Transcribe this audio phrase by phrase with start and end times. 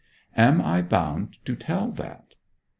[0.35, 2.33] 'Am I bound to tell that?'